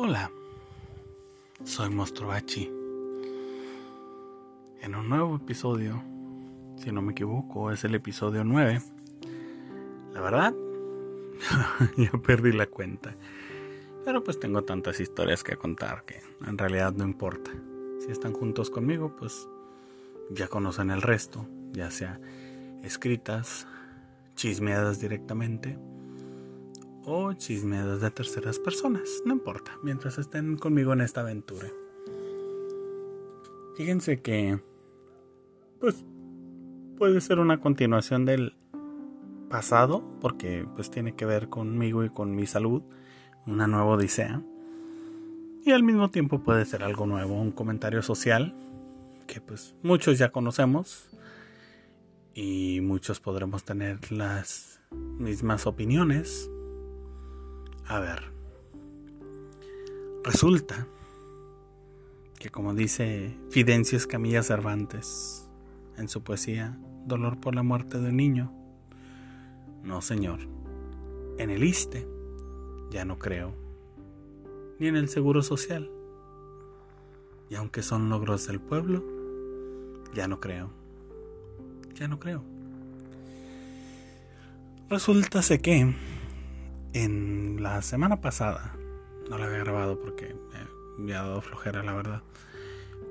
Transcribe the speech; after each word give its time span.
Hola, 0.00 0.30
soy 1.64 1.90
Mostrovachi. 1.90 2.70
En 4.80 4.94
un 4.94 5.08
nuevo 5.08 5.34
episodio, 5.34 6.00
si 6.76 6.92
no 6.92 7.02
me 7.02 7.10
equivoco, 7.10 7.72
es 7.72 7.82
el 7.82 7.96
episodio 7.96 8.44
9. 8.44 8.80
La 10.12 10.20
verdad, 10.20 10.54
ya 11.96 12.12
perdí 12.12 12.52
la 12.52 12.66
cuenta. 12.66 13.16
Pero 14.04 14.22
pues 14.22 14.38
tengo 14.38 14.62
tantas 14.62 15.00
historias 15.00 15.42
que 15.42 15.56
contar 15.56 16.04
que 16.04 16.22
en 16.46 16.56
realidad 16.56 16.92
no 16.92 17.02
importa. 17.02 17.50
Si 17.98 18.12
están 18.12 18.34
juntos 18.34 18.70
conmigo, 18.70 19.16
pues 19.18 19.48
ya 20.30 20.46
conocen 20.46 20.92
el 20.92 21.02
resto, 21.02 21.44
ya 21.72 21.90
sea 21.90 22.20
escritas, 22.84 23.66
chismeadas 24.36 25.00
directamente 25.00 25.76
o 27.08 27.32
chismeadas 27.32 28.00
de 28.00 28.10
terceras 28.10 28.58
personas. 28.58 29.22
No 29.24 29.32
importa, 29.32 29.72
mientras 29.82 30.18
estén 30.18 30.56
conmigo 30.56 30.92
en 30.92 31.00
esta 31.00 31.22
aventura. 31.22 31.68
Fíjense 33.76 34.20
que, 34.20 34.60
pues, 35.80 36.04
puede 36.98 37.20
ser 37.20 37.38
una 37.38 37.60
continuación 37.60 38.26
del 38.26 38.54
pasado, 39.48 40.04
porque 40.20 40.66
pues 40.74 40.90
tiene 40.90 41.14
que 41.14 41.24
ver 41.24 41.48
conmigo 41.48 42.04
y 42.04 42.10
con 42.10 42.34
mi 42.34 42.46
salud, 42.46 42.82
una 43.46 43.66
nueva 43.66 43.92
odisea. 43.92 44.42
Y 45.64 45.72
al 45.72 45.82
mismo 45.82 46.10
tiempo 46.10 46.42
puede 46.42 46.66
ser 46.66 46.82
algo 46.82 47.06
nuevo, 47.06 47.40
un 47.40 47.52
comentario 47.52 48.02
social, 48.02 48.54
que 49.26 49.40
pues 49.40 49.74
muchos 49.82 50.18
ya 50.18 50.30
conocemos 50.30 51.08
y 52.34 52.80
muchos 52.82 53.20
podremos 53.20 53.64
tener 53.64 54.12
las 54.12 54.80
mismas 54.90 55.66
opiniones 55.66 56.50
a 57.88 58.00
ver, 58.00 58.22
resulta 60.22 60.86
que 62.38 62.50
como 62.50 62.74
dice 62.74 63.34
Fidencio 63.50 63.96
Escamilla 63.96 64.42
Cervantes 64.42 65.48
en 65.96 66.08
su 66.08 66.22
poesía 66.22 66.78
Dolor 67.06 67.40
por 67.40 67.54
la 67.54 67.62
muerte 67.62 67.98
de 67.98 68.10
un 68.10 68.16
niño, 68.18 68.52
no 69.82 70.02
señor, 70.02 70.40
en 71.38 71.48
el 71.48 71.64
ISTE 71.64 72.06
ya 72.90 73.06
no 73.06 73.18
creo, 73.18 73.54
ni 74.78 74.88
en 74.88 74.96
el 74.96 75.08
Seguro 75.08 75.42
Social, 75.42 75.90
y 77.48 77.54
aunque 77.54 77.82
son 77.82 78.10
logros 78.10 78.46
del 78.46 78.60
pueblo, 78.60 79.02
ya 80.14 80.28
no 80.28 80.40
creo, 80.40 80.70
ya 81.94 82.06
no 82.06 82.20
creo. 82.20 82.42
Resulta 84.90 85.40
que 85.58 85.94
en 86.92 87.62
la 87.62 87.82
semana 87.82 88.20
pasada, 88.20 88.74
no 89.28 89.38
la 89.38 89.46
había 89.46 89.58
grabado 89.58 90.00
porque 90.00 90.34
me 90.98 91.14
había 91.14 91.28
dado 91.28 91.40
flojera, 91.40 91.82
la 91.82 91.92
verdad. 91.94 92.22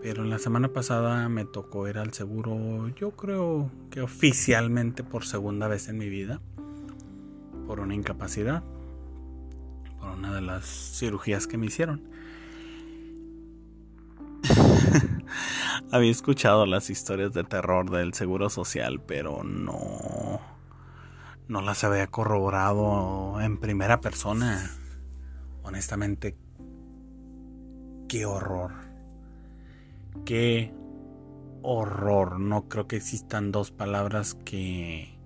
Pero 0.01 0.23
en 0.23 0.29
la 0.29 0.39
semana 0.39 0.69
pasada 0.69 1.27
me 1.29 1.45
tocó 1.45 1.87
ir 1.87 1.97
al 1.97 2.13
seguro, 2.13 2.89
yo 2.89 3.11
creo 3.11 3.71
que 3.89 4.01
oficialmente 4.01 5.03
por 5.03 5.25
segunda 5.25 5.67
vez 5.67 5.89
en 5.89 5.97
mi 5.97 6.09
vida, 6.09 6.39
por 7.65 7.79
una 7.79 7.95
incapacidad, 7.95 8.63
por 9.99 10.09
una 10.09 10.33
de 10.33 10.41
las 10.41 10.65
cirugías 10.65 11.47
que 11.47 11.57
me 11.57 11.65
hicieron. 11.65 12.01
había 15.91 16.11
escuchado 16.11 16.65
las 16.65 16.89
historias 16.89 17.33
de 17.33 17.43
terror 17.43 17.89
del 17.89 18.13
seguro 18.13 18.49
social, 18.49 19.01
pero 19.01 19.43
no 19.43 20.56
no 21.47 21.61
las 21.61 21.83
había 21.83 22.07
corroborado 22.07 23.39
en 23.41 23.57
primera 23.57 24.01
persona. 24.01 24.71
Honestamente, 25.63 26.35
qué 28.07 28.25
horror. 28.25 28.73
Qué 30.25 30.73
horror. 31.61 32.39
No 32.39 32.67
creo 32.67 32.87
que 32.87 32.97
existan 32.97 33.51
dos 33.51 33.71
palabras 33.71 34.35
que 34.45 35.17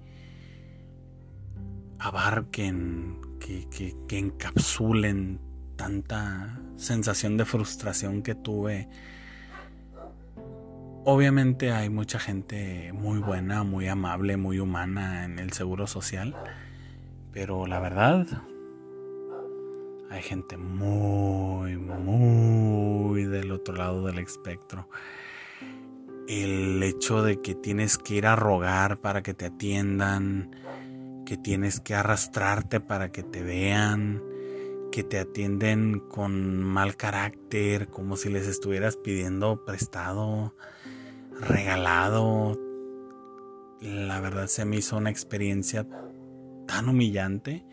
abarquen, 1.99 3.21
que, 3.39 3.67
que, 4.07 4.17
encapsulen 4.17 5.39
tanta 5.75 6.59
sensación 6.75 7.37
de 7.37 7.45
frustración 7.45 8.23
que 8.23 8.35
tuve 8.35 8.89
Obviamente 11.03 11.71
hay 11.71 11.89
mucha 11.89 12.19
gente 12.19 12.93
muy 12.93 13.17
buena, 13.17 13.63
muy 13.63 13.87
amable, 13.87 14.37
muy 14.37 14.59
humana 14.59 15.25
en 15.25 15.39
el 15.39 15.51
seguro 15.51 15.87
social, 15.87 16.35
pero 17.31 17.65
la 17.65 17.79
verdad 17.79 18.27
hay 20.11 20.21
gente 20.21 20.57
muy, 20.57 21.75
muy 21.75 23.23
del 23.23 23.51
otro 23.51 23.75
lado 23.75 24.05
del 24.05 24.19
espectro. 24.19 24.89
El 26.27 26.83
hecho 26.83 27.23
de 27.23 27.41
que 27.41 27.55
tienes 27.55 27.97
que 27.97 28.15
ir 28.15 28.27
a 28.27 28.35
rogar 28.35 28.97
para 28.97 29.23
que 29.23 29.33
te 29.33 29.45
atiendan, 29.47 30.51
que 31.25 31.35
tienes 31.35 31.79
que 31.79 31.95
arrastrarte 31.95 32.79
para 32.79 33.11
que 33.11 33.23
te 33.23 33.41
vean, 33.41 34.21
que 34.91 35.03
te 35.03 35.17
atienden 35.17 35.99
con 35.99 36.61
mal 36.63 36.95
carácter, 36.95 37.87
como 37.87 38.17
si 38.17 38.29
les 38.29 38.45
estuvieras 38.45 38.97
pidiendo 38.97 39.65
prestado 39.65 40.53
regalado. 41.39 42.59
La 43.79 44.19
verdad 44.19 44.47
se 44.47 44.65
me 44.65 44.77
hizo 44.77 44.97
una 44.97 45.09
experiencia 45.09 45.87
tan 46.67 46.89
humillante 46.89 47.65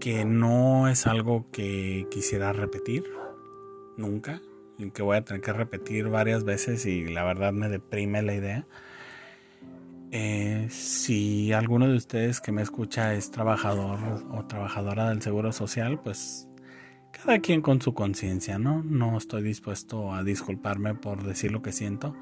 que 0.00 0.24
no 0.24 0.88
es 0.88 1.06
algo 1.06 1.50
que 1.50 2.06
quisiera 2.10 2.52
repetir 2.52 3.04
nunca 3.96 4.42
que 4.92 5.02
voy 5.02 5.16
a 5.16 5.24
tener 5.24 5.40
que 5.40 5.52
repetir 5.52 6.08
varias 6.08 6.44
veces 6.44 6.84
y 6.86 7.06
la 7.06 7.24
verdad 7.24 7.52
me 7.52 7.68
deprime 7.68 8.22
la 8.22 8.34
idea. 8.34 8.66
Eh, 10.10 10.68
si 10.70 11.52
alguno 11.52 11.88
de 11.88 11.96
ustedes 11.96 12.40
que 12.40 12.52
me 12.52 12.62
escucha 12.62 13.14
es 13.14 13.30
trabajador 13.30 13.98
o 14.30 14.44
trabajadora 14.46 15.08
del 15.08 15.22
Seguro 15.22 15.52
Social, 15.52 16.00
pues 16.00 16.48
cada 17.22 17.38
quien 17.38 17.62
con 17.62 17.80
su 17.80 17.94
conciencia, 17.94 18.58
¿no? 18.58 18.82
No 18.82 19.16
estoy 19.16 19.42
dispuesto 19.42 20.12
a 20.12 20.22
disculparme 20.24 20.94
por 20.94 21.22
decir 21.22 21.52
lo 21.52 21.62
que 21.62 21.72
siento. 21.72 22.14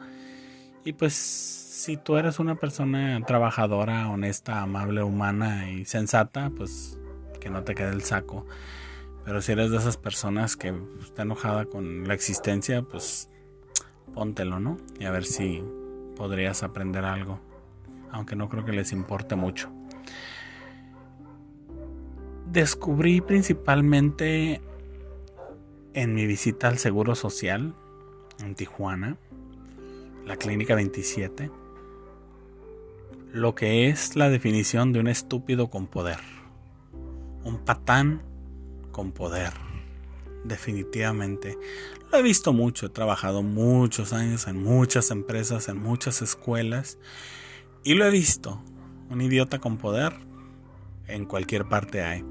Y 0.85 0.93
pues 0.93 1.15
si 1.15 1.97
tú 1.97 2.17
eres 2.17 2.39
una 2.39 2.57
persona 2.57 3.21
trabajadora, 3.27 4.09
honesta, 4.11 4.63
amable, 4.63 5.03
humana 5.03 5.71
y 5.71 5.85
sensata, 5.85 6.51
pues 6.57 6.99
que 7.41 7.51
no 7.51 7.65
te 7.65 7.75
quede 7.75 7.91
el 7.91 8.03
saco. 8.03 8.47
Pero 9.25 9.41
si 9.41 9.53
eres 9.53 9.71
de 9.71 9.79
esas 9.79 9.97
personas 9.97 10.57
que 10.57 10.75
está 11.01 11.23
enojada 11.23 11.65
con 11.65 12.07
la 12.07 12.15
existencia, 12.15 12.83
pues 12.83 13.29
póntelo, 14.15 14.61
¿no? 14.61 14.77
Y 15.01 15.05
a 15.05 15.11
ver 15.11 15.25
si 15.25 15.65
podrías 16.17 16.63
aprender 16.63 17.05
algo. 17.05 17.41
Aunque 18.11 18.37
no 18.37 18.49
creo 18.49 18.65
que 18.65 18.73
les 18.73 18.93
importe 18.93 19.37
mucho. 19.37 19.71
Descubrí 22.47 23.21
principalmente 23.23 24.61
en 25.95 26.15
mi 26.15 26.27
visita 26.27 26.69
al 26.69 26.79
Seguro 26.79 27.15
Social 27.15 27.75
en 28.43 28.55
Tijuana, 28.55 29.17
la 30.27 30.37
Clínica 30.37 30.75
27, 30.75 31.51
lo 33.33 33.55
que 33.55 33.89
es 33.89 34.17
la 34.17 34.29
definición 34.29 34.93
de 34.93 35.01
un 35.01 35.09
estúpido 35.09 35.71
con 35.71 35.87
poder. 35.87 36.19
Un 37.45 37.59
patán 37.59 38.23
con 38.91 39.13
poder. 39.13 39.53
Definitivamente. 40.45 41.59
Lo 42.11 42.19
he 42.19 42.23
visto 42.23 42.53
mucho, 42.53 42.87
he 42.87 42.91
trabajado 42.91 43.43
muchos 43.43 44.13
años 44.13 44.47
en 44.49 44.63
muchas 44.63 45.11
empresas, 45.11 45.69
en 45.69 45.79
muchas 45.79 46.21
escuelas, 46.21 46.99
y 47.85 47.95
lo 47.95 48.05
he 48.05 48.11
visto. 48.11 48.63
Un 49.09 49.21
idiota 49.21 49.61
con 49.61 49.77
poder 49.77 50.15
en 51.06 51.27
cualquier 51.27 51.69
parte 51.69 52.03
hay. 52.03 52.25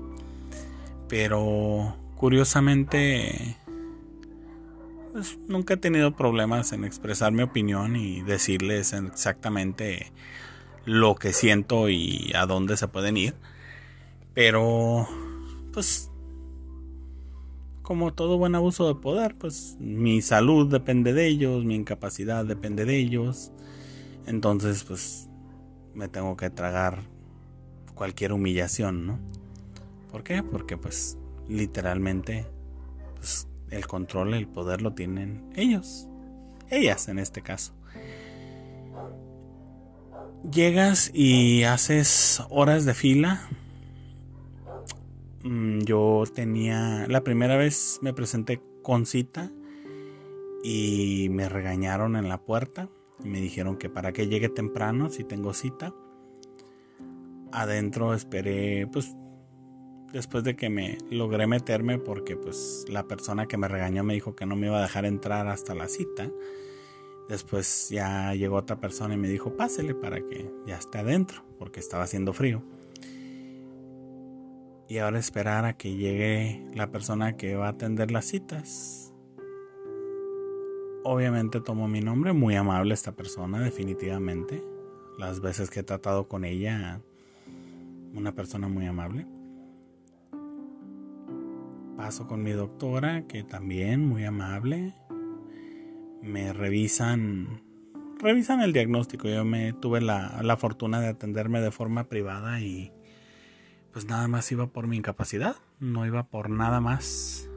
Pero 1.08 1.96
curiosamente, 2.22 3.58
pues 5.12 5.40
nunca 5.48 5.74
he 5.74 5.78
tenido 5.78 6.16
problemas 6.16 6.72
en 6.72 6.84
expresar 6.86 7.32
mi 7.32 7.42
opinión 7.42 7.96
y 7.96 8.22
decirles 8.22 8.94
exactamente 8.94 10.12
lo 10.86 11.16
que 11.16 11.34
siento 11.34 11.90
y 11.90 12.32
a 12.36 12.46
dónde 12.46 12.78
se 12.78 12.88
pueden 12.88 13.18
ir. 13.18 13.34
Pero, 14.36 15.08
pues, 15.74 16.12
como 17.82 18.14
todo 18.14 18.38
buen 18.38 18.54
abuso 18.54 18.88
de 18.88 19.02
poder, 19.02 19.36
pues 19.36 19.76
mi 19.80 20.22
salud 20.22 20.72
depende 20.72 21.14
de 21.14 21.26
ellos, 21.26 21.66
mi 21.66 21.74
incapacidad 21.74 22.46
depende 22.46 22.86
de 22.86 22.98
ellos. 23.00 23.52
Entonces, 24.28 24.84
pues, 24.84 25.28
me 25.96 26.08
tengo 26.08 26.38
que 26.38 26.52
tragar 26.52 27.02
cualquier 27.96 28.32
humillación, 28.32 29.08
¿no? 29.08 29.20
¿Por 30.12 30.22
qué? 30.22 30.44
Porque, 30.44 30.78
pues, 30.78 31.18
literalmente 31.52 32.48
pues, 33.18 33.48
el 33.70 33.86
control, 33.88 34.34
el 34.34 34.48
poder 34.48 34.82
lo 34.82 34.94
tienen 34.94 35.52
ellos, 35.56 36.08
ellas 36.70 37.08
en 37.08 37.20
este 37.20 37.42
caso. 37.42 37.74
Llegas 40.50 41.12
y 41.14 41.64
haces 41.64 42.42
horas 42.50 42.86
de 42.86 42.96
fila 42.96 43.48
mm, 45.44 45.82
yo 45.82 46.24
tenía, 46.34 47.06
la 47.08 47.24
primera 47.24 47.58
vez 47.58 48.00
me 48.02 48.12
presenté 48.12 48.60
con 48.82 49.06
cita 49.06 49.52
y 50.64 51.28
me 51.30 51.48
regañaron 51.48 52.16
en 52.16 52.28
la 52.28 52.40
puerta 52.40 52.90
y 53.24 53.30
me 53.30 53.40
dijeron 53.40 53.78
que 53.78 53.90
para 53.90 54.14
que 54.14 54.28
llegue 54.28 54.50
temprano 54.50 55.10
si 55.10 55.24
tengo 55.24 55.54
cita. 55.54 55.94
Adentro 57.52 58.14
esperé, 58.14 58.88
pues 58.88 59.16
después 60.14 60.44
de 60.44 60.56
que 60.56 60.70
me 60.70 60.98
logré 61.10 61.48
meterme 61.48 61.98
porque 61.98 62.36
pues 62.36 62.86
la 62.90 63.08
persona 63.08 63.48
que 63.48 63.58
me 63.58 63.68
regañó 63.68 64.04
me 64.04 64.14
dijo 64.14 64.36
que 64.36 64.46
no 64.46 64.56
me 64.56 64.68
iba 64.68 64.80
a 64.80 64.82
dejar 64.82 65.06
entrar 65.06 65.48
hasta 65.48 65.76
la 65.76 65.88
cita. 65.88 66.30
Después 67.30 67.90
ya 67.90 68.34
llegó 68.34 68.58
otra 68.58 68.80
persona 68.80 69.14
y 69.14 69.18
me 69.18 69.30
dijo, 69.30 69.56
pásele 69.56 69.96
para 69.96 70.20
que 70.20 70.52
ya 70.66 70.78
esté 70.78 70.98
adentro, 70.98 71.44
porque 71.58 71.80
estaba 71.80 72.04
haciendo 72.04 72.34
frío. 72.34 72.62
Y 74.90 74.98
ahora 74.98 75.20
esperar 75.20 75.64
a 75.64 75.78
que 75.78 75.96
llegue 75.96 76.62
la 76.76 76.92
persona 76.92 77.38
que 77.38 77.56
va 77.56 77.68
a 77.68 77.70
atender 77.70 78.12
las 78.12 78.26
citas. 78.26 79.14
Obviamente 81.06 81.62
tomó 81.62 81.88
mi 81.88 82.02
nombre, 82.02 82.34
muy 82.34 82.56
amable 82.56 82.94
esta 82.94 83.14
persona, 83.14 83.62
definitivamente. 83.62 84.62
Las 85.18 85.40
veces 85.40 85.70
que 85.70 85.80
he 85.80 85.84
tratado 85.84 86.28
con 86.28 86.44
ella, 86.44 87.00
una 88.14 88.36
persona 88.36 88.68
muy 88.68 88.86
amable. 88.86 89.26
Paso 92.02 92.28
con 92.28 92.42
mi 92.42 92.50
doctora, 92.50 93.28
que 93.28 93.44
también 93.44 94.04
muy 94.08 94.26
amable 94.26 94.96
me 96.24 96.52
revisan 96.52 97.62
revisan 98.20 98.62
el 98.62 98.74
diagnóstico. 98.74 99.28
Yo 99.28 99.46
me 99.46 99.72
tuve 99.74 100.02
la, 100.02 100.40
la, 100.42 100.58
fortuna 100.58 101.00
de 101.00 101.10
atenderme 101.10 101.62
de 101.62 101.70
forma 101.70 102.06
privada 102.06 102.60
y 102.60 102.92
pues 103.94 104.06
nada 104.06 104.28
más 104.28 104.52
iba 104.52 104.66
por 104.66 104.88
mi 104.88 104.98
incapacidad, 104.98 105.58
no 105.80 106.04
iba 106.08 106.24
por 106.24 106.50
nada 106.50 106.82
más. 106.82 107.48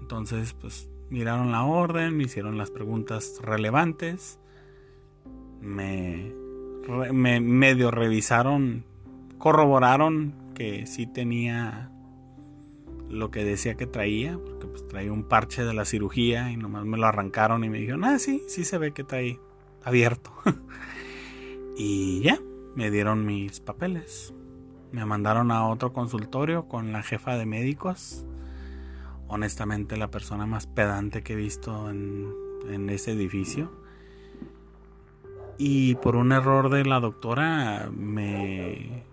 Entonces, 0.00 0.54
pues 0.54 0.88
miraron 1.10 1.52
la 1.52 1.64
orden, 1.64 2.16
me 2.16 2.24
hicieron 2.24 2.56
las 2.56 2.70
preguntas 2.70 3.40
relevantes, 3.42 4.40
me, 5.60 6.32
me 7.12 7.40
medio 7.40 7.90
revisaron, 7.90 8.86
corroboraron 9.36 10.54
que 10.54 10.86
sí 10.86 11.06
tenía 11.06 11.91
lo 13.12 13.30
que 13.30 13.44
decía 13.44 13.76
que 13.76 13.86
traía, 13.86 14.38
porque 14.38 14.66
pues 14.66 14.88
traía 14.88 15.12
un 15.12 15.24
parche 15.24 15.64
de 15.64 15.74
la 15.74 15.84
cirugía 15.84 16.50
y 16.50 16.56
nomás 16.56 16.84
me 16.86 16.96
lo 16.96 17.06
arrancaron 17.06 17.62
y 17.62 17.68
me 17.68 17.78
dijeron, 17.78 18.04
ah, 18.04 18.18
sí, 18.18 18.42
sí 18.48 18.64
se 18.64 18.78
ve 18.78 18.92
que 18.92 19.04
trae 19.04 19.38
abierto. 19.84 20.32
y 21.76 22.20
ya, 22.20 22.40
me 22.74 22.90
dieron 22.90 23.26
mis 23.26 23.60
papeles. 23.60 24.32
Me 24.92 25.04
mandaron 25.04 25.50
a 25.50 25.68
otro 25.68 25.92
consultorio 25.92 26.68
con 26.68 26.92
la 26.92 27.02
jefa 27.02 27.36
de 27.36 27.46
médicos. 27.46 28.24
Honestamente, 29.28 29.96
la 29.96 30.10
persona 30.10 30.46
más 30.46 30.66
pedante 30.66 31.22
que 31.22 31.34
he 31.34 31.36
visto 31.36 31.90
en, 31.90 32.32
en 32.68 32.88
ese 32.90 33.12
edificio. 33.12 33.70
Y 35.58 35.96
por 35.96 36.16
un 36.16 36.32
error 36.32 36.70
de 36.70 36.84
la 36.84 36.98
doctora 36.98 37.90
me 37.94 39.04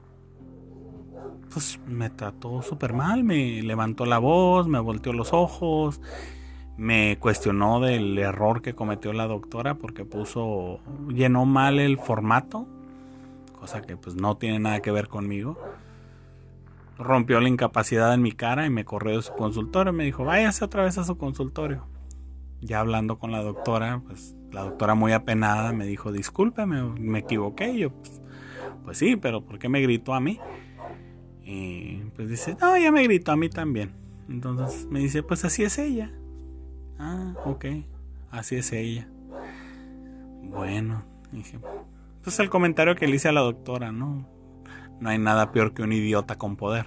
pues 1.52 1.80
me 1.88 2.10
trató 2.10 2.62
súper 2.62 2.94
mal, 2.94 3.24
me 3.24 3.62
levantó 3.62 4.06
la 4.06 4.20
voz, 4.20 4.68
me 4.68 4.80
volteó 4.80 5.14
los 5.14 5.34
ojos, 5.34 6.02
me 6.78 7.18
cuestionó 7.20 7.80
del 7.80 8.18
error 8.18 8.62
que 8.62 8.74
cometió 8.74 9.12
la 9.14 9.28
doctora 9.28 9.76
porque 9.76 10.06
puso, 10.06 10.80
llenó 11.10 11.46
mal 11.46 11.80
el 11.80 11.98
formato, 11.98 12.68
cosa 13.60 13.82
que 13.82 13.98
pues 13.98 14.16
no 14.16 14.38
tiene 14.38 14.60
nada 14.60 14.80
que 14.82 14.92
ver 14.92 15.10
conmigo. 15.10 15.60
Rompió 16.98 17.40
la 17.40 17.50
incapacidad 17.50 18.14
en 18.14 18.22
mi 18.22 18.32
cara 18.32 18.66
y 18.66 18.70
me 18.70 18.86
corrió 18.86 19.16
de 19.16 19.22
su 19.22 19.34
consultorio. 19.34 19.94
Me 19.94 20.04
dijo, 20.04 20.26
váyase 20.26 20.66
otra 20.66 20.84
vez 20.84 20.98
a 20.98 21.06
su 21.06 21.18
consultorio. 21.18 21.86
Ya 22.62 22.82
hablando 22.82 23.20
con 23.20 23.32
la 23.32 23.42
doctora, 23.42 24.02
pues 24.06 24.36
la 24.52 24.64
doctora 24.64 24.96
muy 24.96 25.14
apenada 25.14 25.72
me 25.72 25.86
dijo, 25.86 26.12
discúlpeme, 26.12 26.82
me 26.84 27.20
equivoqué. 27.20 27.78
yo, 27.78 27.92
pues, 27.92 28.22
pues 28.84 28.98
sí, 28.98 29.16
pero 29.16 29.42
¿por 29.42 29.60
qué 29.60 29.70
me 29.70 29.82
gritó 29.82 30.14
a 30.14 30.20
mí? 30.20 30.40
Y 31.52 32.04
pues 32.16 32.30
dice, 32.30 32.56
no, 32.62 32.76
ella 32.76 32.92
me 32.92 33.02
gritó 33.02 33.32
a 33.32 33.36
mí 33.36 33.50
también. 33.50 33.92
Entonces 34.30 34.86
me 34.86 35.00
dice, 35.00 35.24
pues 35.24 35.44
así 35.46 35.64
es 35.64 35.80
ella. 35.80 36.12
Ah, 37.00 37.34
ok, 37.44 37.66
así 38.30 38.58
es 38.58 38.72
ella. 38.72 39.10
Bueno, 40.44 41.04
dije, 41.32 41.60
pues 42.24 42.40
el 42.40 42.52
comentario 42.52 42.96
que 42.96 43.08
le 43.08 43.16
hice 43.16 43.30
a 43.30 43.32
la 43.32 43.42
doctora, 43.42 43.92
¿no? 43.92 44.28
No 45.00 45.10
hay 45.10 45.18
nada 45.18 45.52
peor 45.52 45.74
que 45.74 45.82
un 45.82 45.92
idiota 45.92 46.38
con 46.38 46.56
poder. 46.56 46.86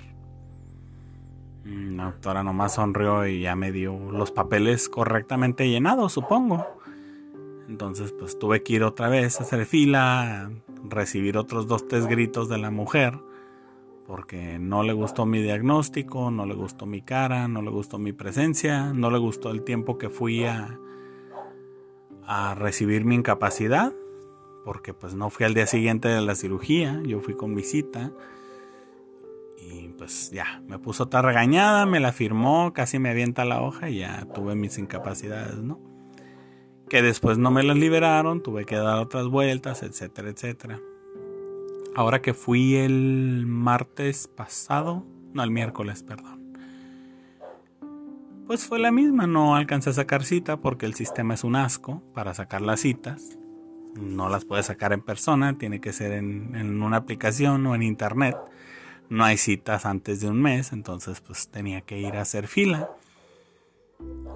La 1.64 2.04
doctora 2.04 2.44
nomás 2.44 2.74
sonrió 2.74 3.26
y 3.26 3.40
ya 3.40 3.56
me 3.56 3.72
dio 3.72 3.98
los 4.12 4.30
papeles 4.30 4.88
correctamente 4.88 5.68
llenados, 5.68 6.12
supongo. 6.12 6.64
Entonces, 7.68 8.12
pues 8.12 8.38
tuve 8.38 8.62
que 8.62 8.74
ir 8.74 8.84
otra 8.84 9.08
vez 9.08 9.40
a 9.40 9.42
hacer 9.42 9.66
fila, 9.66 10.52
recibir 10.88 11.36
otros 11.36 11.66
dos, 11.66 11.88
tres 11.88 12.06
gritos 12.06 12.48
de 12.48 12.58
la 12.58 12.70
mujer 12.70 13.18
porque 14.12 14.58
no 14.58 14.82
le 14.82 14.92
gustó 14.92 15.24
mi 15.24 15.40
diagnóstico, 15.40 16.30
no 16.30 16.44
le 16.44 16.52
gustó 16.52 16.84
mi 16.84 17.00
cara, 17.00 17.48
no 17.48 17.62
le 17.62 17.70
gustó 17.70 17.96
mi 17.96 18.12
presencia, 18.12 18.92
no 18.92 19.10
le 19.10 19.16
gustó 19.16 19.50
el 19.50 19.62
tiempo 19.64 19.96
que 19.96 20.10
fui 20.10 20.44
a, 20.44 20.78
a 22.26 22.54
recibir 22.54 23.06
mi 23.06 23.14
incapacidad, 23.14 23.94
porque 24.66 24.92
pues 24.92 25.14
no 25.14 25.30
fui 25.30 25.46
al 25.46 25.54
día 25.54 25.66
siguiente 25.66 26.08
de 26.08 26.20
la 26.20 26.34
cirugía, 26.34 27.00
yo 27.06 27.20
fui 27.20 27.34
con 27.34 27.54
mi 27.54 27.62
cita 27.62 28.12
y 29.56 29.88
pues 29.96 30.30
ya, 30.30 30.62
me 30.66 30.78
puso 30.78 31.04
otra 31.04 31.22
regañada, 31.22 31.86
me 31.86 31.98
la 31.98 32.12
firmó, 32.12 32.74
casi 32.74 32.98
me 32.98 33.08
avienta 33.08 33.46
la 33.46 33.62
hoja 33.62 33.88
y 33.88 34.00
ya 34.00 34.26
tuve 34.34 34.54
mis 34.54 34.76
incapacidades, 34.76 35.56
¿no? 35.56 35.80
Que 36.90 37.00
después 37.00 37.38
no 37.38 37.50
me 37.50 37.62
las 37.62 37.78
liberaron, 37.78 38.42
tuve 38.42 38.66
que 38.66 38.76
dar 38.76 38.98
otras 38.98 39.28
vueltas, 39.28 39.82
etcétera, 39.82 40.28
etcétera. 40.28 40.82
Ahora 41.94 42.22
que 42.22 42.32
fui 42.32 42.76
el 42.76 43.44
martes 43.46 44.26
pasado, 44.26 45.04
no 45.34 45.42
el 45.42 45.50
miércoles, 45.50 46.02
perdón. 46.02 46.40
Pues 48.46 48.66
fue 48.66 48.78
la 48.78 48.90
misma, 48.90 49.26
no 49.26 49.56
alcancé 49.56 49.90
a 49.90 49.92
sacar 49.92 50.24
cita 50.24 50.56
porque 50.58 50.86
el 50.86 50.94
sistema 50.94 51.34
es 51.34 51.44
un 51.44 51.54
asco 51.54 52.02
para 52.14 52.32
sacar 52.32 52.62
las 52.62 52.80
citas. 52.80 53.38
No 53.94 54.30
las 54.30 54.46
puedes 54.46 54.66
sacar 54.66 54.94
en 54.94 55.02
persona, 55.02 55.58
tiene 55.58 55.80
que 55.80 55.92
ser 55.92 56.12
en, 56.12 56.54
en 56.54 56.82
una 56.82 56.96
aplicación 56.96 57.66
o 57.66 57.74
en 57.74 57.82
internet. 57.82 58.36
No 59.10 59.24
hay 59.24 59.36
citas 59.36 59.84
antes 59.84 60.22
de 60.22 60.28
un 60.28 60.40
mes, 60.40 60.72
entonces 60.72 61.20
pues 61.20 61.48
tenía 61.48 61.82
que 61.82 62.00
ir 62.00 62.16
a 62.16 62.22
hacer 62.22 62.48
fila. 62.48 62.88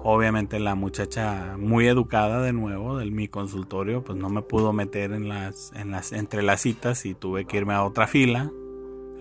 Obviamente 0.03 0.59
la 0.59 0.75
muchacha 0.75 1.57
muy 1.57 1.87
educada 1.87 2.41
de 2.41 2.53
nuevo 2.53 2.97
del 2.97 3.11
mi 3.11 3.27
consultorio, 3.27 4.03
pues 4.03 4.17
no 4.17 4.29
me 4.29 4.41
pudo 4.41 4.71
meter 4.71 5.11
en 5.11 5.27
las, 5.27 5.71
en 5.75 5.91
las, 5.91 6.13
entre 6.13 6.43
las 6.43 6.61
citas 6.61 7.05
y 7.05 7.13
tuve 7.13 7.45
que 7.45 7.57
irme 7.57 7.73
a 7.73 7.83
otra 7.83 8.07
fila, 8.07 8.51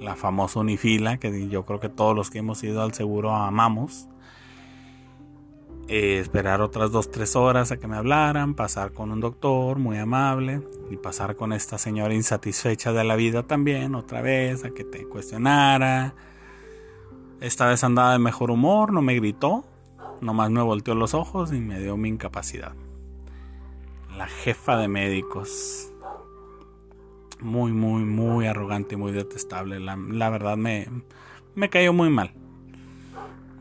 la 0.00 0.14
famosa 0.14 0.60
unifila, 0.60 1.18
que 1.18 1.48
yo 1.48 1.64
creo 1.64 1.80
que 1.80 1.88
todos 1.88 2.14
los 2.14 2.30
que 2.30 2.38
hemos 2.38 2.62
ido 2.62 2.82
al 2.82 2.94
seguro 2.94 3.34
amamos. 3.34 4.06
Eh, 5.88 6.18
esperar 6.18 6.60
otras 6.60 6.90
dos, 6.90 7.10
tres 7.10 7.36
horas 7.36 7.70
a 7.70 7.76
que 7.76 7.86
me 7.86 7.96
hablaran, 7.96 8.54
pasar 8.54 8.92
con 8.92 9.12
un 9.12 9.20
doctor 9.20 9.78
muy 9.78 9.98
amable 9.98 10.62
y 10.90 10.96
pasar 10.96 11.36
con 11.36 11.52
esta 11.52 11.78
señora 11.78 12.12
insatisfecha 12.12 12.92
de 12.92 13.04
la 13.04 13.14
vida 13.14 13.44
también, 13.44 13.94
otra 13.94 14.20
vez, 14.20 14.64
a 14.64 14.70
que 14.70 14.84
te 14.84 15.06
cuestionara. 15.06 16.14
Esta 17.40 17.66
vez 17.66 17.84
andaba 17.84 18.12
de 18.12 18.18
mejor 18.18 18.50
humor, 18.50 18.92
no 18.92 19.00
me 19.00 19.14
gritó, 19.14 19.64
Nomás 20.20 20.50
me 20.50 20.62
volteó 20.62 20.94
los 20.94 21.14
ojos 21.14 21.52
y 21.52 21.60
me 21.60 21.80
dio 21.80 21.96
mi 21.96 22.08
incapacidad. 22.08 22.72
La 24.16 24.26
jefa 24.26 24.76
de 24.76 24.88
médicos. 24.88 25.92
Muy, 27.40 27.72
muy, 27.72 28.04
muy 28.04 28.46
arrogante 28.46 28.94
y 28.94 28.98
muy 28.98 29.12
detestable. 29.12 29.78
La, 29.78 30.30
verdad 30.30 30.56
me, 30.56 30.88
me 31.54 31.68
cayó 31.68 31.92
muy 31.92 32.08
mal. 32.08 32.32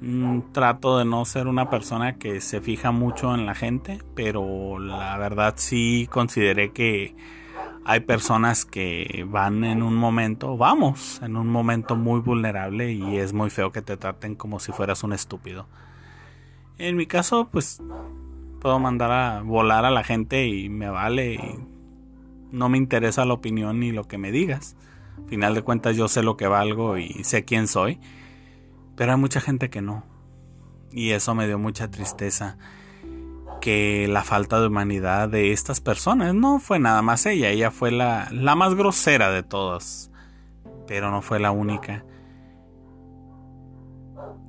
Mm, 0.01 0.51
trato 0.51 0.97
de 0.97 1.05
no 1.05 1.25
ser 1.25 1.47
una 1.47 1.69
persona 1.69 2.17
que 2.17 2.39
se 2.39 2.62
fija 2.62 2.91
mucho 2.91 3.33
en 3.33 3.45
la 3.45 3.55
gente, 3.55 4.00
pero 4.13 4.79
la 4.79 5.17
verdad 5.17 5.55
sí 5.57 6.07
consideré 6.12 6.71
que 6.71 7.15
hay 7.85 8.00
personas 8.00 8.65
que 8.65 9.25
van 9.29 9.63
en 9.63 9.83
un 9.83 9.95
momento, 9.95 10.57
vamos, 10.57 11.21
en 11.21 11.38
un 11.38 11.47
momento 11.47 11.95
muy 11.95 12.19
vulnerable 12.19 12.91
y 12.91 13.17
es 13.17 13.31
muy 13.31 13.51
feo 13.51 13.71
que 13.71 13.83
te 13.83 13.95
traten 13.95 14.35
como 14.35 14.59
si 14.59 14.71
fueras 14.71 15.03
un 15.03 15.13
estúpido. 15.13 15.67
En 16.77 16.98
mi 16.98 17.05
caso, 17.05 17.48
pues 17.51 17.82
puedo 18.60 18.79
mandar 18.79 19.12
a 19.12 19.41
volar 19.41 19.86
a 19.86 19.91
la 19.91 20.03
gente 20.03 20.48
y 20.48 20.70
me 20.70 20.89
vale. 20.89 21.36
Y 21.36 21.60
no 22.51 22.67
me 22.70 22.77
interesa 22.77 23.25
la 23.25 23.34
opinión 23.34 23.79
ni 23.79 23.91
lo 23.91 24.08
que 24.08 24.17
me 24.17 24.32
digas. 24.32 24.75
Al 25.17 25.29
final 25.29 25.55
de 25.55 25.62
cuentas 25.62 25.96
yo 25.96 26.08
sé 26.08 26.22
lo 26.22 26.36
que 26.36 26.48
valgo 26.48 26.98
y 26.98 27.24
sé 27.24 27.46
quién 27.46 27.67
soy. 27.67 28.00
Pero 28.96 29.13
hay 29.13 29.17
mucha 29.17 29.39
gente 29.39 29.70
que 29.70 29.82
no. 29.82 30.03
Y 30.91 31.12
eso 31.12 31.34
me 31.34 31.48
dio 31.48 31.58
mucha 31.58 31.89
tristeza. 31.89 32.58
Que 33.62 34.08
la 34.10 34.24
falta 34.24 34.60
de 34.60 34.67
humanidad 34.67 35.29
de 35.29 35.53
estas 35.53 35.79
personas 35.79 36.36
no 36.36 36.60
fue 36.60 36.77
nada 36.79 37.01
más 37.01 37.25
ella. 37.25 37.50
Ella 37.50 37.72
fue 37.72 37.91
la, 37.91 38.27
la 38.32 38.55
más 38.55 38.75
grosera 38.75 39.32
de 39.32 39.44
todas. 39.44 40.12
Pero 40.88 41.10
no 41.10 41.22
fue 41.22 41.39
la 41.39 41.51
única 41.51 42.03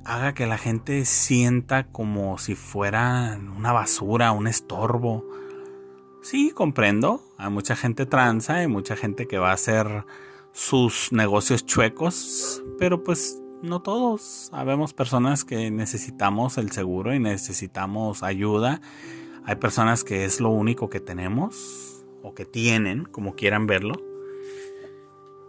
haga 0.07 0.33
que 0.33 0.47
la 0.47 0.57
gente 0.57 1.03
sienta 1.03 1.87
como 1.87 2.37
si 2.37 2.55
fuera 2.55 3.37
una 3.57 3.73
basura, 3.73 4.31
un 4.31 4.47
estorbo. 4.47 5.25
Sí, 6.21 6.51
comprendo. 6.51 7.21
Hay 7.37 7.51
mucha 7.51 7.75
gente 7.75 8.05
tranza, 8.05 8.55
hay 8.55 8.67
mucha 8.67 8.95
gente 8.95 9.27
que 9.27 9.37
va 9.37 9.51
a 9.51 9.55
hacer 9.55 10.05
sus 10.53 11.11
negocios 11.11 11.65
chuecos, 11.65 12.63
pero 12.79 13.03
pues 13.03 13.41
no 13.61 13.81
todos. 13.81 14.49
Habemos 14.53 14.93
personas 14.93 15.43
que 15.43 15.69
necesitamos 15.71 16.57
el 16.57 16.71
seguro 16.71 17.13
y 17.13 17.19
necesitamos 17.19 18.23
ayuda. 18.23 18.79
Hay 19.43 19.57
personas 19.57 20.05
que 20.05 20.23
es 20.23 20.39
lo 20.39 20.49
único 20.49 20.89
que 20.89 21.01
tenemos 21.01 22.05
o 22.23 22.33
que 22.33 22.45
tienen, 22.45 23.03
como 23.03 23.35
quieran 23.35 23.67
verlo. 23.67 23.95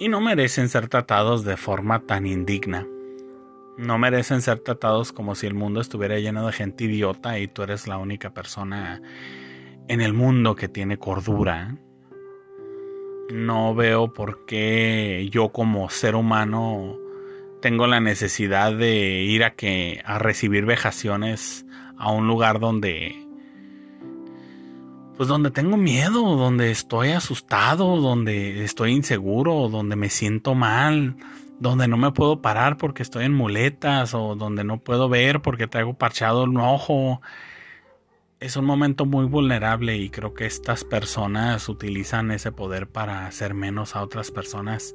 Y 0.00 0.08
no 0.08 0.20
merecen 0.20 0.68
ser 0.68 0.88
tratados 0.88 1.44
de 1.44 1.56
forma 1.56 2.00
tan 2.06 2.26
indigna. 2.26 2.88
No 3.78 3.96
merecen 3.96 4.42
ser 4.42 4.58
tratados 4.58 5.12
como 5.12 5.36
si 5.36 5.46
el 5.46 5.54
mundo 5.54 5.80
estuviera 5.80 6.18
lleno 6.18 6.44
de 6.44 6.52
gente 6.52 6.84
idiota 6.84 7.38
y 7.38 7.46
tú 7.46 7.62
eres 7.62 7.86
la 7.86 7.96
única 7.96 8.30
persona 8.30 9.00
en 9.86 10.00
el 10.00 10.12
mundo 10.12 10.56
que 10.56 10.68
tiene 10.68 10.98
cordura. 10.98 11.76
No 13.32 13.76
veo 13.76 14.12
por 14.12 14.46
qué 14.46 15.28
yo 15.30 15.50
como 15.50 15.90
ser 15.90 16.16
humano 16.16 16.96
tengo 17.62 17.86
la 17.86 18.00
necesidad 18.00 18.72
de 18.72 19.22
ir 19.22 19.44
a 19.44 19.54
que 19.54 20.02
a 20.04 20.18
recibir 20.18 20.66
vejaciones 20.66 21.64
a 21.96 22.10
un 22.10 22.26
lugar 22.26 22.58
donde 22.58 23.14
pues 25.16 25.28
donde 25.28 25.50
tengo 25.50 25.76
miedo, 25.76 26.36
donde 26.36 26.70
estoy 26.70 27.10
asustado, 27.10 27.96
donde 27.96 28.64
estoy 28.64 28.92
inseguro, 28.92 29.68
donde 29.68 29.96
me 29.96 30.10
siento 30.10 30.54
mal, 30.54 31.16
donde 31.60 31.88
no 31.88 31.96
me 31.96 32.12
puedo 32.12 32.40
parar 32.40 32.76
porque 32.76 33.02
estoy 33.02 33.24
en 33.24 33.34
muletas 33.34 34.14
o 34.14 34.36
donde 34.36 34.64
no 34.64 34.78
puedo 34.78 35.08
ver 35.08 35.42
porque 35.42 35.66
traigo 35.66 35.94
parchado 35.94 36.44
un 36.44 36.58
ojo. 36.58 37.20
Es 38.40 38.56
un 38.56 38.64
momento 38.64 39.04
muy 39.04 39.26
vulnerable 39.26 39.96
y 39.96 40.10
creo 40.10 40.34
que 40.34 40.46
estas 40.46 40.84
personas 40.84 41.68
utilizan 41.68 42.30
ese 42.30 42.52
poder 42.52 42.88
para 42.88 43.26
hacer 43.26 43.54
menos 43.54 43.96
a 43.96 44.02
otras 44.02 44.30
personas 44.30 44.94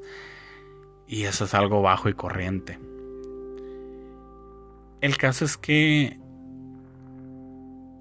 y 1.08 1.24
eso 1.24 1.46
es 1.46 1.54
algo 1.54 1.82
bajo 1.82 2.08
y 2.08 2.14
corriente. 2.14 2.80
El 5.02 5.18
caso 5.18 5.44
es 5.44 5.58
que 5.58 6.18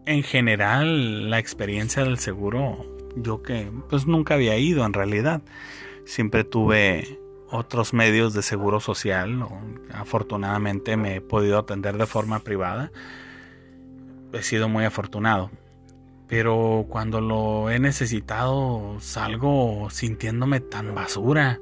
en 0.07 0.23
general 0.23 1.31
la 1.31 1.41
experiencia 1.41 2.05
del 2.05 2.19
seguro, 2.19 2.87
yo 3.17 3.43
que 3.43 3.71
pues 3.91 4.07
nunca 4.07 4.35
había 4.35 4.57
ido 4.57 4.85
en 4.85 4.93
realidad, 4.93 5.43
siempre 6.05 6.45
tuve 6.45 7.22
otros 7.53 7.93
medios 7.93 8.35
de 8.35 8.43
seguro 8.43 8.81
social, 8.81 9.47
afortunadamente 9.95 10.97
me 10.97 11.17
he 11.17 11.21
podido 11.21 11.59
atender 11.59 11.97
de 11.97 12.07
forma 12.07 12.41
privada, 12.41 12.91
he 14.33 14.43
sido 14.43 14.69
muy 14.69 14.85
afortunado. 14.85 15.51
Pero 16.27 16.87
cuando 16.89 17.21
lo 17.21 17.71
he 17.71 17.79
necesitado 17.79 18.97
salgo 19.01 19.89
sintiéndome 19.91 20.61
tan 20.61 20.95
basura 20.95 21.61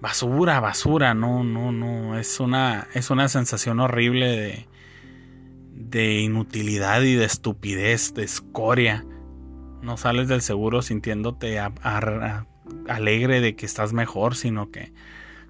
basura, 0.00 0.60
basura, 0.60 1.14
no, 1.14 1.44
no, 1.44 1.72
no, 1.72 2.18
es 2.18 2.40
una, 2.40 2.88
es 2.94 3.10
una 3.10 3.28
sensación 3.28 3.80
horrible 3.80 4.26
de, 4.28 4.68
de 5.72 6.20
inutilidad 6.20 7.02
y 7.02 7.14
de 7.14 7.24
estupidez, 7.24 8.14
de 8.14 8.24
escoria. 8.24 9.04
No 9.82 9.96
sales 9.96 10.28
del 10.28 10.42
seguro 10.42 10.82
sintiéndote 10.82 11.58
alegre 12.88 13.40
de 13.40 13.56
que 13.56 13.66
estás 13.66 13.92
mejor, 13.92 14.36
sino 14.36 14.70
que 14.70 14.92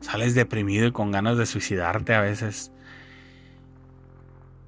sales 0.01 0.35
deprimido 0.35 0.87
y 0.87 0.93
con 0.93 1.11
ganas 1.11 1.39
de 1.39 1.47
suicidarte 1.47 2.15
a 2.15 2.21
veces. 2.21 2.73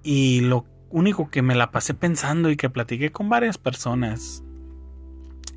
Y 0.03 0.41
lo 0.41 0.65
único 0.91 1.31
que 1.31 1.43
me 1.43 1.55
la 1.55 1.71
pasé 1.71 1.95
pensando 1.95 2.51
y 2.51 2.57
que 2.57 2.71
platiqué 2.71 3.11
con 3.11 3.29
varias 3.29 3.59
personas 3.59 4.43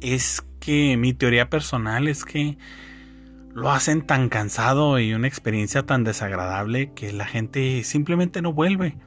es 0.02 0.44
que 0.60 0.98
mi 0.98 1.14
teoría 1.14 1.50
personal 1.50 2.08
es 2.08 2.26
que 2.26 2.58
lo 3.54 3.72
hacen 3.72 4.02
tan 4.06 4.30
cansado 4.30 5.00
y 5.00 5.14
una 5.14 5.28
experiencia 5.28 5.84
tan 5.84 6.04
desagradable 6.04 6.92
que 6.94 7.12
la 7.12 7.26
gente 7.26 7.84
simplemente 7.84 8.42
no 8.42 8.54
vuelve. 8.54 8.98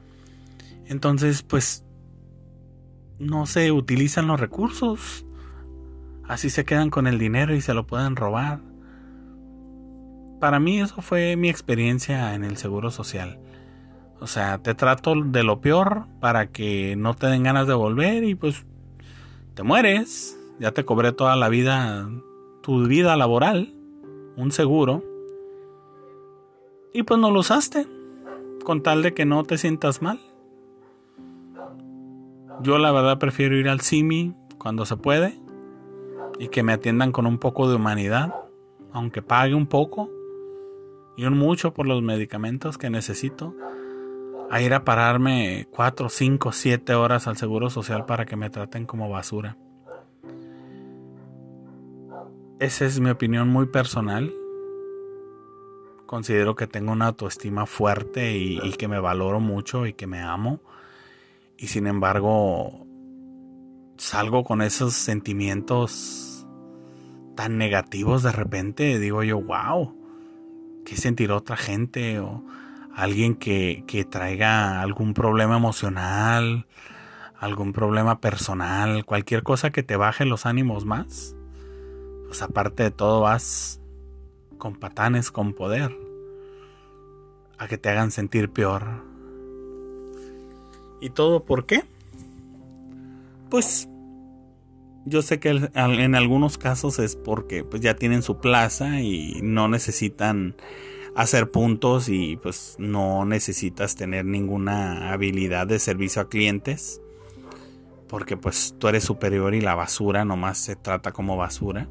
Entonces, 0.85 1.41
pues, 1.41 1.83
no 3.17 3.45
se 3.45 3.71
utilizan 3.71 4.27
los 4.27 4.39
recursos. 4.39 5.25
Así 6.27 6.49
se 6.49 6.65
quedan 6.65 6.89
con 6.89 7.07
el 7.07 7.19
dinero 7.19 7.55
y 7.55 7.61
se 7.61 7.73
lo 7.73 7.85
pueden 7.85 8.15
robar. 8.15 8.59
Para 10.39 10.59
mí 10.59 10.79
eso 10.79 11.01
fue 11.01 11.35
mi 11.35 11.49
experiencia 11.49 12.33
en 12.33 12.43
el 12.43 12.57
Seguro 12.57 12.91
Social. 12.91 13.39
O 14.19 14.27
sea, 14.27 14.57
te 14.59 14.73
trato 14.73 15.13
de 15.15 15.43
lo 15.43 15.61
peor 15.61 16.07
para 16.19 16.47
que 16.47 16.95
no 16.95 17.13
te 17.13 17.27
den 17.27 17.43
ganas 17.43 17.67
de 17.67 17.73
volver 17.73 18.23
y 18.23 18.35
pues 18.35 18.65
te 19.53 19.63
mueres. 19.63 20.39
Ya 20.59 20.71
te 20.71 20.85
cobré 20.85 21.11
toda 21.11 21.35
la 21.35 21.49
vida, 21.49 22.09
tu 22.61 22.85
vida 22.85 23.15
laboral 23.15 23.75
un 24.37 24.51
seguro 24.51 25.03
y 26.93 27.03
pues 27.03 27.19
no 27.19 27.31
lo 27.31 27.39
usaste 27.41 27.87
con 28.63 28.81
tal 28.81 29.03
de 29.03 29.13
que 29.13 29.25
no 29.25 29.43
te 29.43 29.57
sientas 29.57 30.01
mal. 30.01 30.19
Yo 32.61 32.77
la 32.77 32.91
verdad 32.91 33.19
prefiero 33.19 33.57
ir 33.57 33.69
al 33.69 33.81
CIMI 33.81 34.33
cuando 34.57 34.85
se 34.85 34.95
puede 34.95 35.37
y 36.39 36.49
que 36.49 36.63
me 36.63 36.73
atiendan 36.73 37.11
con 37.11 37.25
un 37.25 37.37
poco 37.37 37.69
de 37.69 37.75
humanidad, 37.75 38.35
aunque 38.91 39.21
pague 39.21 39.53
un 39.53 39.67
poco 39.67 40.09
y 41.17 41.25
un 41.25 41.37
mucho 41.37 41.73
por 41.73 41.87
los 41.87 42.01
medicamentos 42.01 42.77
que 42.77 42.89
necesito, 42.89 43.55
a 44.49 44.61
ir 44.61 44.73
a 44.73 44.83
pararme 44.83 45.67
4, 45.71 46.09
5, 46.09 46.51
7 46.51 46.95
horas 46.95 47.27
al 47.27 47.37
Seguro 47.37 47.69
Social 47.69 48.05
para 48.05 48.25
que 48.25 48.35
me 48.35 48.49
traten 48.49 48.85
como 48.85 49.09
basura. 49.09 49.57
Esa 52.59 52.85
es 52.85 52.99
mi 52.99 53.09
opinión 53.09 53.49
muy 53.49 53.65
personal. 53.65 54.33
Considero 56.05 56.55
que 56.55 56.67
tengo 56.67 56.91
una 56.91 57.07
autoestima 57.07 57.65
fuerte 57.65 58.37
y, 58.37 58.71
que 58.73 58.87
me 58.87 58.99
valoro 58.99 59.39
mucho 59.39 59.85
y 59.87 59.93
que 59.93 60.07
me 60.07 60.21
amo. 60.21 60.61
Y 61.57 61.67
sin 61.67 61.87
embargo, 61.87 62.85
salgo 63.97 64.43
con 64.43 64.61
esos 64.61 64.93
sentimientos 64.93 66.24
tan 67.35 67.57
negativos 67.57 68.23
de 68.23 68.31
repente. 68.31 68.99
Digo 68.99 69.23
yo, 69.23 69.41
wow, 69.41 69.95
¿qué 70.85 70.95
sentirá 70.95 71.35
otra 71.35 71.57
gente? 71.57 72.19
O 72.19 72.43
alguien 72.95 73.35
que, 73.35 73.83
que 73.87 74.05
traiga 74.05 74.81
algún 74.81 75.13
problema 75.13 75.57
emocional, 75.57 76.65
algún 77.39 77.73
problema 77.73 78.19
personal, 78.19 79.05
cualquier 79.05 79.43
cosa 79.43 79.69
que 79.69 79.83
te 79.83 79.97
baje 79.97 80.25
los 80.25 80.45
ánimos 80.45 80.85
más 80.85 81.35
pues 82.35 82.41
aparte 82.41 82.83
de 82.83 82.91
todo 82.91 83.21
vas 83.21 83.79
con 84.57 84.75
patanes 84.75 85.31
con 85.31 85.53
poder 85.53 85.97
a 87.57 87.67
que 87.69 87.77
te 87.77 87.87
hagan 87.89 88.11
sentir 88.11 88.49
peor. 88.49 88.83
¿Y 90.99 91.11
todo 91.11 91.45
por 91.45 91.65
qué? 91.65 91.85
Pues 93.49 93.87
yo 95.05 95.21
sé 95.21 95.39
que 95.39 95.69
en 95.73 96.15
algunos 96.15 96.57
casos 96.57 96.99
es 96.99 97.15
porque 97.15 97.63
pues 97.63 97.81
ya 97.81 97.95
tienen 97.95 98.23
su 98.23 98.39
plaza 98.39 99.01
y 99.01 99.39
no 99.43 99.67
necesitan 99.67 100.55
hacer 101.15 101.49
puntos 101.49 102.09
y 102.09 102.37
pues 102.37 102.75
no 102.77 103.23
necesitas 103.23 103.95
tener 103.95 104.25
ninguna 104.25 105.13
habilidad 105.13 105.67
de 105.67 105.79
servicio 105.79 106.21
a 106.21 106.29
clientes 106.29 107.01
porque 108.07 108.37
pues 108.37 108.75
tú 108.77 108.87
eres 108.87 109.03
superior 109.03 109.53
y 109.55 109.61
la 109.61 109.75
basura 109.75 110.25
nomás 110.25 110.57
se 110.57 110.75
trata 110.75 111.11
como 111.11 111.37
basura. 111.37 111.87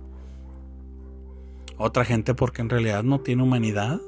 Otra 1.77 2.05
gente 2.05 2.35
porque 2.35 2.63
en 2.63 2.71
realidad 2.71 3.03
no 3.03 3.21
tiene 3.21 3.43
humanidad. 3.43 4.01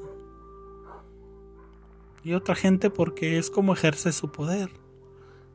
Y 2.23 2.33
otra 2.33 2.55
gente 2.55 2.91
porque 2.91 3.39
es 3.39 3.51
como 3.51 3.73
ejerce 3.73 4.13
su 4.13 4.33
poder, 4.33 4.71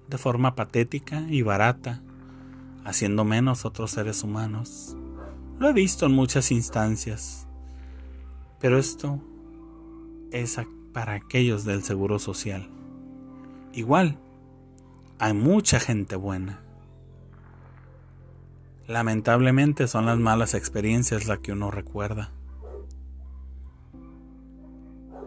de 0.08 0.17
forma 0.17 0.55
patética 0.55 1.25
y 1.29 1.41
barata, 1.41 2.01
haciendo 2.83 3.23
menos 3.23 3.65
otros 3.65 3.91
seres 3.91 4.23
humanos. 4.23 4.95
Lo 5.59 5.69
he 5.69 5.73
visto 5.73 6.05
en 6.05 6.13
muchas 6.13 6.51
instancias. 6.51 7.47
Pero 8.59 8.77
esto 8.77 9.19
es 10.31 10.59
para 10.93 11.13
aquellos 11.13 11.65
del 11.65 11.83
Seguro 11.83 12.19
Social. 12.19 12.69
Igual, 13.73 14.19
hay 15.19 15.33
mucha 15.33 15.79
gente 15.79 16.15
buena 16.15 16.61
Lamentablemente 18.91 19.88
son 19.88 20.05
las 20.05 20.17
malas 20.17 20.53
experiencias 20.53 21.25
las 21.25 21.39
que 21.39 21.53
uno 21.53 21.71
recuerda. 21.71 22.33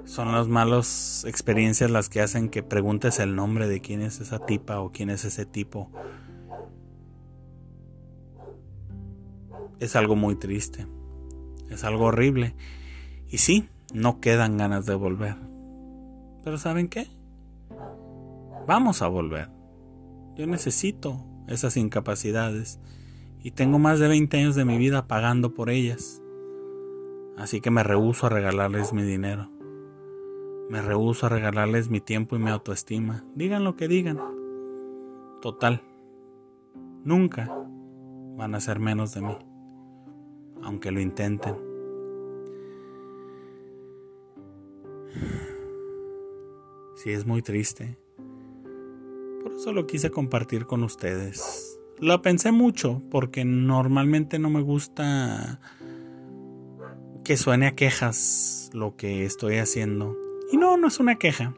Son 0.04 0.32
las 0.32 0.48
malas 0.48 1.24
experiencias 1.26 1.90
las 1.90 2.10
que 2.10 2.20
hacen 2.20 2.50
que 2.50 2.62
preguntes 2.62 3.20
el 3.20 3.34
nombre 3.34 3.66
de 3.66 3.80
quién 3.80 4.02
es 4.02 4.20
esa 4.20 4.38
tipa 4.44 4.80
o 4.80 4.92
quién 4.92 5.08
es 5.08 5.24
ese 5.24 5.46
tipo. 5.46 5.90
Es 9.84 9.96
algo 9.96 10.16
muy 10.16 10.34
triste. 10.34 10.86
Es 11.68 11.84
algo 11.84 12.06
horrible. 12.06 12.54
Y 13.28 13.36
sí, 13.36 13.68
no 13.92 14.18
quedan 14.18 14.56
ganas 14.56 14.86
de 14.86 14.94
volver. 14.94 15.36
Pero 16.42 16.56
¿saben 16.56 16.88
qué? 16.88 17.06
Vamos 18.66 19.02
a 19.02 19.08
volver. 19.08 19.50
Yo 20.36 20.46
necesito 20.46 21.22
esas 21.48 21.76
incapacidades 21.76 22.80
y 23.42 23.50
tengo 23.50 23.78
más 23.78 23.98
de 24.00 24.08
20 24.08 24.38
años 24.38 24.54
de 24.54 24.64
mi 24.64 24.78
vida 24.78 25.06
pagando 25.06 25.52
por 25.52 25.68
ellas. 25.68 26.22
Así 27.36 27.60
que 27.60 27.70
me 27.70 27.82
rehúso 27.82 28.24
a 28.24 28.30
regalarles 28.30 28.94
mi 28.94 29.02
dinero. 29.02 29.50
Me 30.70 30.80
rehúso 30.80 31.26
a 31.26 31.28
regalarles 31.28 31.90
mi 31.90 32.00
tiempo 32.00 32.36
y 32.36 32.38
mi 32.38 32.48
autoestima. 32.48 33.22
Digan 33.34 33.64
lo 33.64 33.76
que 33.76 33.86
digan. 33.86 34.18
Total. 35.42 35.82
Nunca 37.04 37.54
van 38.38 38.54
a 38.54 38.60
ser 38.60 38.80
menos 38.80 39.12
de 39.12 39.20
mí. 39.20 39.36
Aunque 40.64 40.90
lo 40.90 41.00
intenten. 41.00 41.56
Sí, 46.96 47.10
es 47.10 47.26
muy 47.26 47.42
triste. 47.42 47.98
Por 49.42 49.52
eso 49.52 49.72
lo 49.72 49.86
quise 49.86 50.10
compartir 50.10 50.64
con 50.64 50.82
ustedes. 50.82 51.78
Lo 52.00 52.22
pensé 52.22 52.50
mucho 52.50 53.02
porque 53.10 53.44
normalmente 53.44 54.38
no 54.38 54.48
me 54.48 54.62
gusta 54.62 55.60
que 57.24 57.36
suene 57.36 57.66
a 57.66 57.74
quejas 57.74 58.70
lo 58.72 58.96
que 58.96 59.24
estoy 59.24 59.58
haciendo. 59.58 60.16
Y 60.50 60.56
no, 60.56 60.76
no 60.76 60.88
es 60.88 60.98
una 60.98 61.16
queja. 61.16 61.54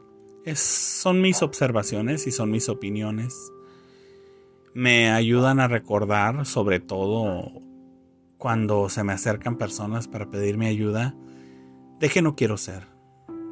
Son 0.53 1.21
mis 1.21 1.41
observaciones 1.41 2.27
y 2.27 2.31
son 2.31 2.51
mis 2.51 2.69
opiniones. 2.69 3.51
Me 4.73 5.11
ayudan 5.11 5.59
a 5.59 5.67
recordar, 5.67 6.45
sobre 6.45 6.79
todo 6.79 7.61
cuando 8.37 8.89
se 8.89 9.03
me 9.03 9.13
acercan 9.13 9.57
personas 9.57 10.07
para 10.07 10.29
pedirme 10.29 10.67
ayuda, 10.67 11.15
de 11.99 12.09
qué 12.09 12.21
no 12.21 12.35
quiero 12.35 12.57
ser, 12.57 12.87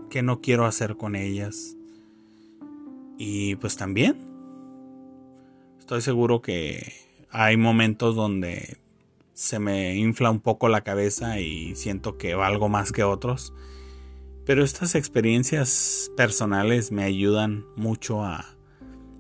qué 0.10 0.22
no 0.22 0.42
quiero 0.42 0.66
hacer 0.66 0.98
con 0.98 1.16
ellas. 1.16 1.76
Y 3.18 3.56
pues 3.56 3.78
también, 3.78 4.18
estoy 5.80 6.02
seguro 6.02 6.42
que 6.42 6.94
hay 7.32 7.58
momentos 7.58 8.16
donde 8.16 8.78
se 9.34 9.60
me 9.60 9.96
infla 9.96 10.32
un 10.32 10.40
poco 10.40 10.70
la 10.70 10.82
cabeza 10.82 11.40
y 11.40 11.76
siento 11.76 12.18
que 12.18 12.36
valgo 12.36 12.70
más 12.70 12.92
que 12.92 13.04
otros. 13.04 13.54
Pero 14.46 14.64
estas 14.64 14.96
experiencias 14.96 16.12
personales 16.16 16.92
me 16.92 17.04
ayudan 17.04 17.66
mucho 17.76 18.24
a 18.24 18.46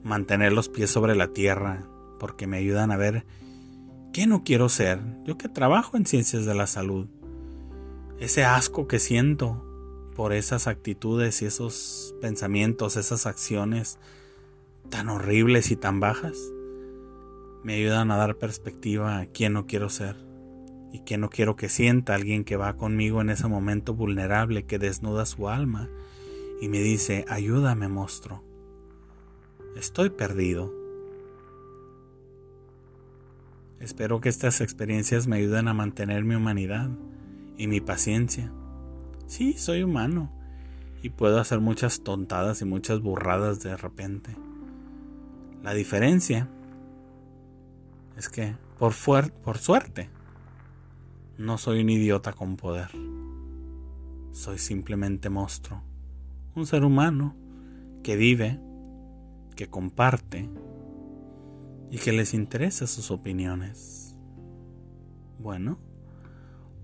mantener 0.03 0.53
los 0.53 0.69
pies 0.69 0.91
sobre 0.91 1.15
la 1.15 1.29
tierra, 1.29 1.88
porque 2.19 2.45
me 2.45 2.57
ayudan 2.57 2.91
a 2.91 2.98
ver 2.98 3.25
qué 4.15 4.27
no 4.27 4.45
quiero 4.45 4.69
ser. 4.69 5.01
Yo 5.25 5.38
que 5.38 5.50
trabajo 5.50 5.98
en 5.98 6.05
ciencias 6.05 6.45
de 6.45 6.55
la 6.55 6.67
salud, 6.67 7.07
ese 8.17 8.45
asco 8.45 8.88
que 8.88 8.98
siento 8.98 9.62
por 10.15 10.31
esas 10.31 10.67
actitudes 10.67 11.41
y 11.41 11.45
esos 11.48 12.15
pensamientos, 12.22 12.95
esas 12.95 13.25
acciones 13.25 14.00
tan 14.89 15.10
horribles 15.10 15.69
y 15.69 15.75
tan 15.75 16.00
bajas, 16.00 16.38
me 17.62 17.74
ayudan 17.74 18.10
a 18.10 18.15
dar 18.15 18.38
perspectiva 18.38 19.19
a 19.19 19.25
quién 19.25 19.51
no 19.51 19.67
quiero 19.67 19.89
ser 19.89 20.15
y 20.93 21.00
quién 21.00 21.19
no 21.19 21.29
quiero 21.29 21.57
que 21.57 21.67
sienta 21.67 22.15
alguien 22.15 22.45
que 22.45 22.55
va 22.55 22.77
conmigo 22.77 23.19
en 23.19 23.29
ese 23.29 23.50
momento 23.50 23.95
vulnerable 23.95 24.63
que 24.63 24.79
desnuda 24.79 25.25
su 25.25 25.50
alma 25.50 25.89
y 26.62 26.69
me 26.69 26.79
dice, 26.79 27.25
ayúdame 27.27 27.89
monstruo, 27.89 28.41
estoy 29.75 30.10
perdido. 30.10 30.85
Espero 33.86 34.20
que 34.20 34.30
estas 34.30 34.62
experiencias 34.62 35.27
me 35.27 35.36
ayuden 35.36 35.68
a 35.68 35.75
mantener 35.75 36.24
mi 36.24 36.34
humanidad 36.34 36.89
y 37.56 37.68
mi 37.68 37.82
paciencia. 37.82 38.51
Sí, 39.27 39.54
soy 39.60 39.84
humano 39.84 40.32
y 41.03 41.12
puedo 41.12 41.40
hacer 41.40 41.59
muchas 41.59 42.01
tontadas 42.01 42.64
y 42.64 42.66
muchas 42.66 43.01
burradas 43.01 43.59
de 43.59 43.77
repente. 43.77 44.36
La 45.62 45.75
diferencia 45.75 46.50
es 48.18 48.27
que, 48.27 48.55
por, 48.79 48.96
por 49.44 49.59
suerte, 49.59 50.09
no 51.38 51.59
soy 51.59 51.81
un 51.81 51.92
idiota 51.92 52.33
con 52.33 52.57
poder. 52.57 52.90
Soy 54.31 54.57
simplemente 54.57 55.29
monstruo. 55.29 55.83
Un 56.55 56.66
ser 56.66 56.83
humano 56.83 57.36
que 58.01 58.16
vive, 58.16 58.59
que 59.55 59.68
comparte 59.68 60.50
y 61.96 61.98
que 61.98 62.12
les 62.12 62.34
interesa 62.34 62.88
sus 62.88 63.10
opiniones. 63.10 64.18
Bueno, 65.40 65.79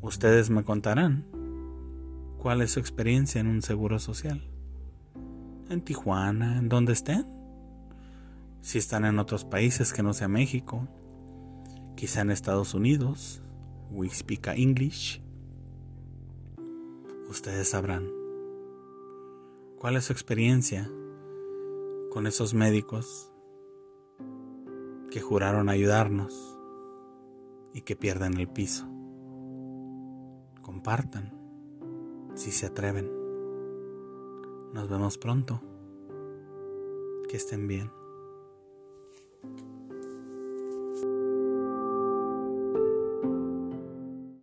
ustedes 0.02 0.50
me 0.50 0.63
contarán 0.63 1.26
cuál 2.38 2.62
es 2.62 2.71
su 2.71 2.80
experiencia 2.80 3.41
en 3.41 3.47
un 3.47 3.62
seguro 3.62 4.00
social. 4.00 4.41
En 5.69 5.82
Tijuana, 5.82 6.60
en 6.60 6.69
donde 6.69 6.93
estén. 6.93 7.28
Si 8.62 8.78
están 8.78 9.04
en 9.04 9.19
otros 9.19 9.43
países 9.43 9.91
que 9.91 10.02
no 10.02 10.13
sea 10.13 10.30
México, 10.30 10.88
quizá 11.97 12.21
en 12.21 12.32
Estados 12.32 12.74
Unidos, 12.74 13.43
we 13.89 14.10
speak 14.10 14.47
English, 14.47 15.21
ustedes 17.30 17.67
sabrán 17.67 18.08
cuál 19.78 19.97
es 19.97 20.06
su 20.06 20.13
experiencia 20.13 20.89
con 22.12 22.28
esos 22.28 22.54
médicos 22.54 23.31
que 25.12 25.21
juraron 25.21 25.69
ayudarnos 25.69 26.58
y 27.74 27.82
que 27.82 27.95
pierden 27.95 28.38
el 28.39 28.47
piso. 28.47 28.88
Compartan 30.62 31.38
si 32.34 32.52
se 32.52 32.65
atreven. 32.65 33.12
Nos 34.74 34.89
vemos 34.89 35.17
pronto. 35.17 35.62
Que 37.30 37.38
estén 37.38 37.67
bien. 37.67 37.91